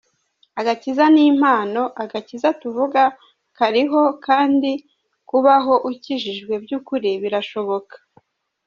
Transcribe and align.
Agakiza 0.59 1.03
ni 1.13 1.23
impamo, 1.31 1.83
agakiza 2.03 2.47
tuvuga 2.61 3.01
kariho 3.57 4.01
kandi 4.25 4.71
kubaho 5.29 5.73
ukijijwe 5.89 6.53
by’ukuri 6.63 7.11
birashoboka. 7.23 7.95